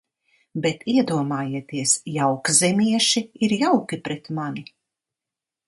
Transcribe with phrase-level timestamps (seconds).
[0.61, 4.69] Bet, iedomājieties, jaukzemieši ir jauki pret mani!